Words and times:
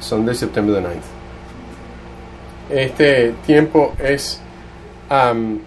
Sunday, 0.00 0.34
September 0.34 0.74
the 0.74 0.82
9th. 0.88 1.02
Este 2.68 3.32
tiempo 3.46 3.94
es 3.98 4.40
eh, 5.08 5.58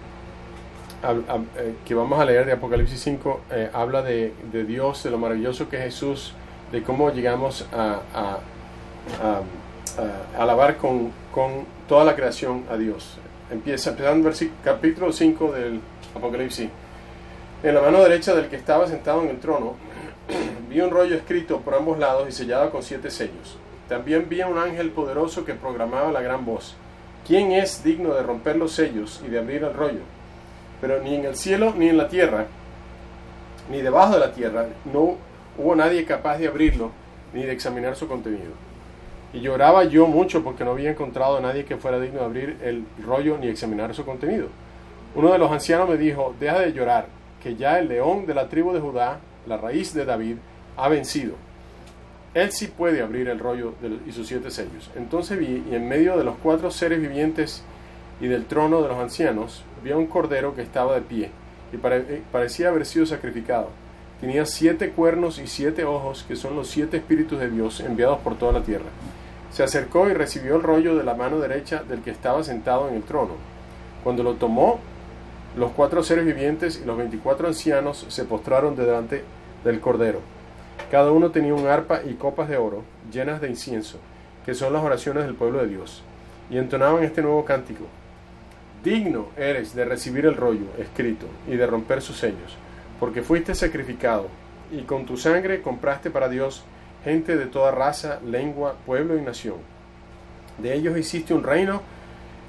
que 1.84 1.94
vamos 1.94 2.20
a 2.20 2.24
leer 2.24 2.46
de 2.46 2.52
Apocalipsis 2.52 3.00
5, 3.00 3.40
eh, 3.50 3.70
habla 3.72 4.02
de, 4.02 4.34
de 4.52 4.64
Dios, 4.64 5.02
de 5.02 5.10
lo 5.10 5.18
maravilloso 5.18 5.68
que 5.68 5.78
es 5.78 5.84
Jesús, 5.84 6.34
de 6.72 6.82
cómo 6.82 7.10
llegamos 7.10 7.66
a, 7.72 8.00
alabar 10.38 10.76
con, 10.76 11.10
con 11.32 11.64
toda 11.88 12.04
la 12.04 12.14
creación 12.14 12.64
a 12.70 12.76
Dios. 12.76 13.16
Empieza 13.50 13.90
empezando 13.90 14.30
versi- 14.30 14.50
capítulo 14.62 15.12
5 15.12 15.52
del 15.52 15.80
Apocalipsis. 16.14 16.68
En 17.62 17.74
la 17.74 17.80
mano 17.80 18.02
derecha 18.02 18.34
del 18.34 18.48
que 18.48 18.56
estaba 18.56 18.86
sentado 18.86 19.22
en 19.22 19.30
el 19.30 19.40
trono, 19.40 19.74
vi 20.68 20.80
un 20.80 20.90
rollo 20.90 21.16
escrito 21.16 21.60
por 21.60 21.74
ambos 21.74 21.98
lados 21.98 22.28
y 22.28 22.32
sellado 22.32 22.70
con 22.70 22.82
siete 22.82 23.10
sellos. 23.10 23.56
También 23.90 24.28
vi 24.28 24.40
a 24.40 24.46
un 24.46 24.56
ángel 24.56 24.90
poderoso 24.90 25.44
que 25.44 25.54
programaba 25.54 26.12
la 26.12 26.22
gran 26.22 26.44
voz. 26.44 26.76
¿Quién 27.26 27.50
es 27.50 27.82
digno 27.82 28.14
de 28.14 28.22
romper 28.22 28.54
los 28.54 28.70
sellos 28.70 29.20
y 29.26 29.28
de 29.28 29.40
abrir 29.40 29.64
el 29.64 29.74
rollo? 29.74 30.02
Pero 30.80 31.02
ni 31.02 31.16
en 31.16 31.24
el 31.24 31.34
cielo 31.34 31.74
ni 31.76 31.88
en 31.88 31.96
la 31.96 32.06
tierra, 32.06 32.46
ni 33.68 33.82
debajo 33.82 34.14
de 34.14 34.20
la 34.20 34.30
tierra, 34.30 34.66
no 34.84 35.16
hubo 35.58 35.74
nadie 35.74 36.04
capaz 36.04 36.38
de 36.38 36.46
abrirlo 36.46 36.92
ni 37.34 37.42
de 37.42 37.50
examinar 37.50 37.96
su 37.96 38.06
contenido. 38.06 38.52
Y 39.32 39.40
lloraba 39.40 39.82
yo 39.82 40.06
mucho 40.06 40.44
porque 40.44 40.64
no 40.64 40.70
había 40.70 40.92
encontrado 40.92 41.38
a 41.38 41.40
nadie 41.40 41.64
que 41.64 41.76
fuera 41.76 41.98
digno 41.98 42.20
de 42.20 42.26
abrir 42.26 42.58
el 42.62 42.84
rollo 43.04 43.38
ni 43.38 43.48
examinar 43.48 43.92
su 43.92 44.04
contenido. 44.04 44.46
Uno 45.16 45.32
de 45.32 45.38
los 45.38 45.50
ancianos 45.50 45.88
me 45.88 45.96
dijo, 45.96 46.32
deja 46.38 46.60
de 46.60 46.72
llorar, 46.72 47.06
que 47.42 47.56
ya 47.56 47.80
el 47.80 47.88
león 47.88 48.24
de 48.24 48.34
la 48.34 48.48
tribu 48.48 48.72
de 48.72 48.78
Judá, 48.78 49.18
la 49.48 49.56
raíz 49.56 49.92
de 49.92 50.04
David, 50.04 50.36
ha 50.76 50.88
vencido. 50.88 51.34
Él 52.32 52.52
sí 52.52 52.68
puede 52.68 53.02
abrir 53.02 53.28
el 53.28 53.40
rollo 53.40 53.74
y 54.06 54.12
sus 54.12 54.28
siete 54.28 54.50
sellos. 54.50 54.90
Entonces 54.94 55.38
vi, 55.38 55.64
y 55.68 55.74
en 55.74 55.88
medio 55.88 56.16
de 56.16 56.24
los 56.24 56.36
cuatro 56.42 56.70
seres 56.70 57.00
vivientes 57.00 57.62
y 58.20 58.28
del 58.28 58.44
trono 58.44 58.82
de 58.82 58.88
los 58.88 58.98
ancianos, 58.98 59.64
vi 59.82 59.90
a 59.90 59.96
un 59.96 60.06
cordero 60.06 60.54
que 60.54 60.62
estaba 60.62 60.94
de 60.94 61.00
pie, 61.00 61.30
y 61.72 61.76
eh, 61.76 62.22
parecía 62.30 62.68
haber 62.68 62.86
sido 62.86 63.06
sacrificado. 63.06 63.70
Tenía 64.20 64.44
siete 64.44 64.90
cuernos 64.90 65.38
y 65.38 65.46
siete 65.46 65.84
ojos, 65.84 66.24
que 66.28 66.36
son 66.36 66.54
los 66.54 66.68
siete 66.68 66.98
espíritus 66.98 67.40
de 67.40 67.50
Dios 67.50 67.80
enviados 67.80 68.18
por 68.18 68.36
toda 68.36 68.52
la 68.52 68.62
tierra. 68.62 68.90
Se 69.50 69.64
acercó 69.64 70.08
y 70.08 70.14
recibió 70.14 70.56
el 70.56 70.62
rollo 70.62 70.94
de 70.94 71.02
la 71.02 71.14
mano 71.14 71.40
derecha 71.40 71.82
del 71.82 72.02
que 72.02 72.10
estaba 72.10 72.44
sentado 72.44 72.88
en 72.88 72.96
el 72.96 73.02
trono. 73.02 73.32
Cuando 74.04 74.22
lo 74.22 74.34
tomó, 74.34 74.78
los 75.56 75.72
cuatro 75.72 76.04
seres 76.04 76.24
vivientes 76.24 76.80
y 76.80 76.86
los 76.86 76.96
veinticuatro 76.96 77.48
ancianos 77.48 78.06
se 78.08 78.24
postraron 78.24 78.76
delante 78.76 79.24
del 79.64 79.80
cordero. 79.80 80.20
Cada 80.90 81.12
uno 81.12 81.30
tenía 81.30 81.54
un 81.54 81.68
arpa 81.68 82.00
y 82.04 82.14
copas 82.14 82.48
de 82.48 82.56
oro 82.56 82.82
llenas 83.12 83.40
de 83.40 83.48
incienso, 83.48 83.98
que 84.44 84.54
son 84.54 84.72
las 84.72 84.82
oraciones 84.82 85.24
del 85.24 85.36
pueblo 85.36 85.60
de 85.60 85.68
Dios, 85.68 86.02
y 86.50 86.58
entonaban 86.58 87.04
este 87.04 87.22
nuevo 87.22 87.44
cántico. 87.44 87.84
Digno 88.82 89.28
eres 89.36 89.74
de 89.74 89.84
recibir 89.84 90.26
el 90.26 90.36
rollo 90.36 90.66
escrito 90.78 91.26
y 91.46 91.54
de 91.56 91.66
romper 91.66 92.02
sus 92.02 92.16
sellos, 92.16 92.56
porque 92.98 93.22
fuiste 93.22 93.54
sacrificado, 93.54 94.26
y 94.72 94.82
con 94.82 95.06
tu 95.06 95.16
sangre 95.16 95.62
compraste 95.62 96.10
para 96.10 96.28
Dios 96.28 96.64
gente 97.04 97.36
de 97.36 97.46
toda 97.46 97.70
raza, 97.70 98.18
lengua, 98.26 98.74
pueblo 98.84 99.16
y 99.16 99.22
nación. 99.22 99.56
De 100.58 100.74
ellos 100.74 100.98
hiciste 100.98 101.32
un 101.34 101.44
reino, 101.44 101.82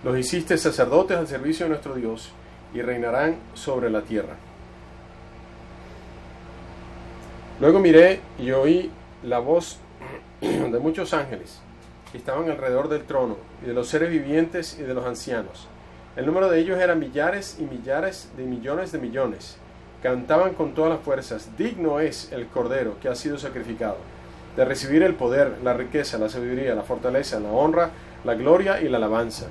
los 0.03 0.17
hiciste 0.17 0.57
sacerdotes 0.57 1.15
al 1.15 1.27
servicio 1.27 1.65
de 1.65 1.69
nuestro 1.69 1.93
Dios, 1.93 2.31
y 2.73 2.81
reinarán 2.81 3.35
sobre 3.53 3.89
la 3.89 4.01
tierra. 4.01 4.35
Luego 7.61 7.77
miré 7.77 8.21
y 8.39 8.49
oí 8.49 8.89
la 9.21 9.37
voz 9.37 9.77
de 10.41 10.79
muchos 10.79 11.13
ángeles 11.13 11.61
que 12.11 12.17
estaban 12.17 12.49
alrededor 12.49 12.89
del 12.89 13.03
trono, 13.03 13.37
y 13.63 13.67
de 13.67 13.73
los 13.75 13.87
seres 13.87 14.09
vivientes 14.09 14.79
y 14.79 14.81
de 14.81 14.95
los 14.95 15.05
ancianos. 15.05 15.67
El 16.15 16.25
número 16.25 16.49
de 16.49 16.59
ellos 16.59 16.79
era 16.79 16.95
millares 16.95 17.57
y 17.59 17.63
millares 17.65 18.31
de 18.35 18.45
millones 18.45 18.91
de 18.91 18.97
millones. 18.97 19.57
Cantaban 20.01 20.55
con 20.55 20.73
todas 20.73 20.89
las 20.89 21.01
fuerzas, 21.01 21.55
digno 21.55 21.99
es 21.99 22.31
el 22.31 22.47
Cordero 22.47 22.99
que 22.99 23.09
ha 23.09 23.15
sido 23.15 23.37
sacrificado, 23.37 23.97
de 24.57 24.65
recibir 24.65 25.03
el 25.03 25.13
poder, 25.13 25.59
la 25.63 25.73
riqueza, 25.73 26.17
la 26.17 26.29
sabiduría, 26.29 26.73
la 26.73 26.81
fortaleza, 26.81 27.39
la 27.39 27.51
honra, 27.51 27.91
la 28.23 28.33
gloria 28.33 28.81
y 28.81 28.89
la 28.89 28.97
alabanza. 28.97 29.49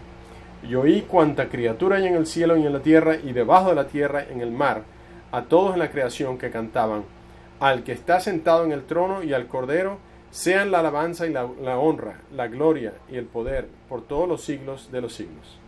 Y 0.68 0.74
oí 0.74 1.02
cuanta 1.02 1.48
criatura 1.48 1.98
hay 1.98 2.08
en 2.08 2.16
el 2.16 2.26
cielo 2.26 2.56
y 2.56 2.66
en 2.66 2.72
la 2.72 2.80
tierra 2.80 3.14
y 3.14 3.32
debajo 3.32 3.68
de 3.68 3.76
la 3.76 3.86
tierra 3.86 4.24
en 4.28 4.40
el 4.40 4.50
mar, 4.50 4.82
a 5.30 5.42
todos 5.42 5.74
en 5.74 5.78
la 5.78 5.92
creación 5.92 6.38
que 6.38 6.50
cantaban, 6.50 7.04
al 7.60 7.84
que 7.84 7.92
está 7.92 8.18
sentado 8.20 8.64
en 8.64 8.72
el 8.72 8.84
trono 8.84 9.22
y 9.22 9.34
al 9.34 9.46
Cordero, 9.46 9.98
sean 10.30 10.70
la 10.70 10.78
alabanza 10.80 11.26
y 11.26 11.32
la, 11.32 11.44
honra, 11.44 12.20
la 12.32 12.48
gloria 12.48 12.94
y 13.10 13.16
el 13.16 13.26
poder 13.26 13.68
por 13.88 14.02
todos 14.02 14.28
los 14.28 14.42
siglos 14.42 14.90
de 14.90 15.02
los 15.02 15.14
siglos. 15.14 15.58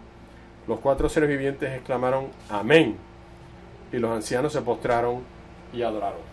Los 0.67 0.81
cuatro 0.81 1.09
seres 1.09 1.29
vivientes 1.29 1.71
exclamaron, 1.73 2.27
Amén. 2.49 2.97
Y 3.93 3.99
los 3.99 4.11
ancianos 4.11 4.53
se 4.53 4.63
postraron 4.63 5.23
y 5.73 5.83
adoraron. 5.83 6.33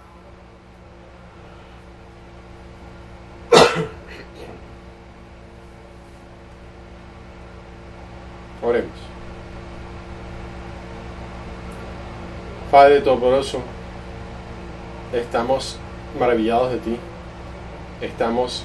Oremos. 8.62 8.92
Padre 12.72 13.02
Todopoderoso, 13.02 13.62
estamos 15.14 15.78
maravillados 16.20 16.72
de 16.72 16.78
ti. 16.78 16.98
Estamos 18.02 18.64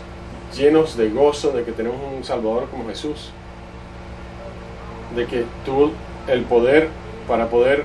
llenos 0.56 0.96
de 0.96 1.10
gozo 1.10 1.50
de 1.52 1.64
que 1.64 1.72
tenemos 1.72 1.98
un 2.14 2.24
Salvador 2.24 2.68
como 2.70 2.86
Jesús. 2.88 3.30
De 5.14 5.26
que 5.26 5.44
tú, 5.64 5.92
el 6.28 6.42
poder 6.44 6.88
para 7.28 7.48
poder 7.48 7.84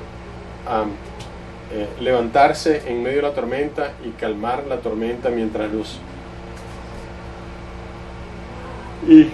eh, 1.71 1.87
levantarse 1.99 2.83
en 2.87 3.03
medio 3.03 3.17
de 3.17 3.23
la 3.23 3.33
tormenta 3.33 3.93
y 4.03 4.09
calmar 4.11 4.65
la 4.67 4.77
tormenta 4.77 5.29
mientras 5.29 5.71
luz. 5.71 5.99
Y, 9.07 9.29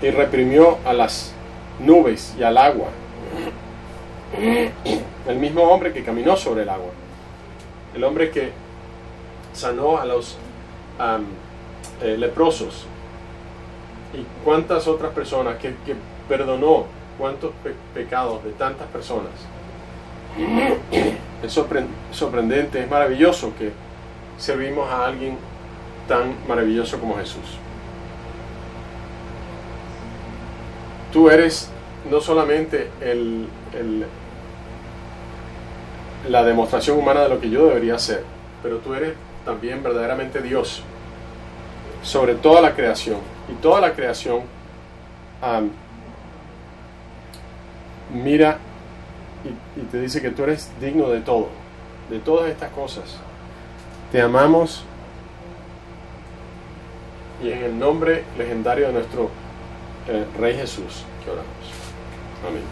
y 0.00 0.10
reprimió 0.10 0.78
a 0.84 0.92
las 0.92 1.32
nubes 1.78 2.34
y 2.38 2.42
al 2.42 2.56
agua. 2.56 2.88
El 5.26 5.38
mismo 5.38 5.62
hombre 5.64 5.92
que 5.92 6.02
caminó 6.04 6.36
sobre 6.36 6.62
el 6.62 6.68
agua. 6.68 6.90
El 7.94 8.04
hombre 8.04 8.30
que 8.30 8.52
sanó 9.52 9.98
a 9.98 10.04
los 10.04 10.36
eh, 12.02 12.16
leprosos. 12.16 12.86
Y 14.14 14.24
cuántas 14.44 14.86
otras 14.88 15.12
personas 15.12 15.56
que, 15.58 15.74
perdonó 16.28 16.86
cuántos 17.18 17.52
pe- 17.64 17.74
pecados 17.94 18.44
de 18.44 18.50
tantas 18.52 18.86
personas. 18.88 19.32
Es 21.42 21.56
sorpre- 21.56 21.86
sorprendente, 22.12 22.80
es 22.80 22.90
maravilloso 22.90 23.52
que 23.58 23.72
servimos 24.38 24.88
a 24.90 25.06
alguien 25.06 25.36
tan 26.06 26.34
maravilloso 26.46 26.98
como 27.00 27.16
Jesús. 27.16 27.58
Tú 31.12 31.28
eres 31.30 31.70
no 32.10 32.20
solamente 32.20 32.90
el- 33.00 33.48
la 36.26 36.44
demostración 36.44 36.98
humana 36.98 37.22
de 37.22 37.28
lo 37.28 37.40
que 37.40 37.50
yo 37.50 37.66
debería 37.66 37.94
hacer, 37.94 38.24
pero 38.62 38.78
tú 38.78 38.94
eres 38.94 39.14
también 39.44 39.82
verdaderamente 39.82 40.42
Dios 40.42 40.82
sobre 42.02 42.34
toda 42.34 42.60
la 42.60 42.74
creación. 42.74 43.18
Y 43.50 43.54
toda 43.62 43.80
la 43.80 43.92
creación 43.94 44.42
mira 48.12 48.58
y, 49.44 49.80
y 49.80 49.84
te 49.84 50.00
dice 50.00 50.20
que 50.20 50.30
tú 50.30 50.42
eres 50.42 50.70
digno 50.80 51.08
de 51.08 51.20
todo, 51.20 51.48
de 52.10 52.18
todas 52.18 52.50
estas 52.50 52.70
cosas. 52.72 53.16
Te 54.12 54.20
amamos 54.20 54.84
y 57.42 57.50
en 57.50 57.62
el 57.62 57.78
nombre 57.78 58.24
legendario 58.36 58.88
de 58.88 58.92
nuestro 58.94 59.30
eh, 60.08 60.24
Rey 60.38 60.54
Jesús 60.56 61.04
que 61.24 61.30
oramos. 61.30 61.46
Amén. 62.46 62.62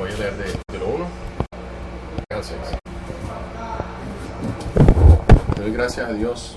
Voy 0.00 0.10
a 0.12 0.16
leer 0.16 0.34
de, 0.34 0.78
lo 0.78 0.88
1 0.88 1.08
al 2.30 2.42
6. 2.44 2.58
Te 5.54 5.60
doy 5.60 5.72
gracias 5.72 6.08
a 6.08 6.12
Dios 6.14 6.56